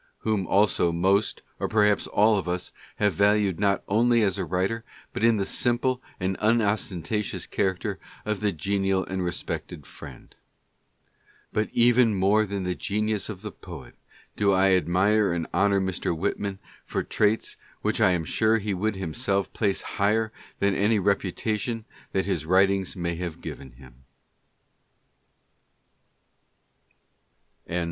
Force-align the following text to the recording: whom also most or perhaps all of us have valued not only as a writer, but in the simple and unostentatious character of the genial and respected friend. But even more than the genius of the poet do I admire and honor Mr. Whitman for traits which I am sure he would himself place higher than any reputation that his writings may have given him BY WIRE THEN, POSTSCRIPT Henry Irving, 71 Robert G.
whom 0.21 0.47
also 0.47 0.91
most 0.91 1.43
or 1.59 1.67
perhaps 1.67 2.07
all 2.07 2.35
of 2.35 2.47
us 2.49 2.71
have 2.95 3.13
valued 3.13 3.59
not 3.59 3.83
only 3.87 4.23
as 4.23 4.39
a 4.39 4.43
writer, 4.45 4.83
but 5.13 5.23
in 5.23 5.37
the 5.37 5.45
simple 5.45 6.01
and 6.19 6.35
unostentatious 6.39 7.45
character 7.45 7.99
of 8.25 8.39
the 8.39 8.51
genial 8.51 9.05
and 9.05 9.23
respected 9.23 9.85
friend. 9.85 10.33
But 11.53 11.69
even 11.71 12.15
more 12.15 12.47
than 12.47 12.63
the 12.63 12.73
genius 12.73 13.29
of 13.29 13.43
the 13.43 13.51
poet 13.51 13.93
do 14.35 14.51
I 14.51 14.71
admire 14.71 15.31
and 15.33 15.45
honor 15.53 15.79
Mr. 15.79 16.17
Whitman 16.17 16.57
for 16.83 17.03
traits 17.03 17.55
which 17.83 18.01
I 18.01 18.09
am 18.09 18.25
sure 18.25 18.57
he 18.57 18.73
would 18.73 18.95
himself 18.95 19.53
place 19.53 19.83
higher 19.83 20.31
than 20.57 20.73
any 20.73 20.97
reputation 20.97 21.85
that 22.11 22.25
his 22.25 22.43
writings 22.47 22.95
may 22.95 23.17
have 23.17 23.39
given 23.39 23.73
him 23.73 23.75
BY 23.77 23.83
WIRE 23.83 23.91
THEN, 23.91 23.93
POSTSCRIPT 25.27 25.29
Henry 26.31 27.67
Irving, 27.67 27.67
71 27.67 27.69
Robert 27.69 27.69
G. 27.75 27.79